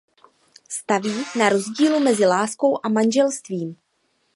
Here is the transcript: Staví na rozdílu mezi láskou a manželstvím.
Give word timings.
Staví 0.69 1.23
na 1.39 1.49
rozdílu 1.49 1.99
mezi 1.99 2.25
láskou 2.25 2.79
a 2.83 2.89
manželstvím. 2.89 3.75